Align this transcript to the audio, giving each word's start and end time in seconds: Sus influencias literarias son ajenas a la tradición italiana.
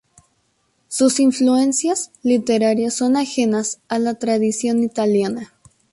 Sus 0.87 1.19
influencias 1.19 2.09
literarias 2.23 2.95
son 2.95 3.15
ajenas 3.17 3.81
a 3.87 3.99
la 3.99 4.15
tradición 4.15 4.81
italiana. 4.83 5.53